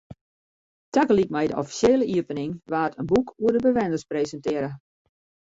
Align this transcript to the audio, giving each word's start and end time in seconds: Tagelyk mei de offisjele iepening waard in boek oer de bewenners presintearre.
Tagelyk 0.93 1.29
mei 1.35 1.47
de 1.49 1.55
offisjele 1.61 2.05
iepening 2.13 2.51
waard 2.71 2.93
in 3.01 3.07
boek 3.11 3.27
oer 3.41 3.53
de 3.55 3.63
bewenners 3.67 4.07
presintearre. 4.11 4.71